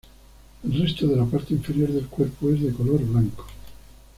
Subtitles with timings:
[0.63, 3.45] El resto de la parte inferior del cuerpo es de color blanco.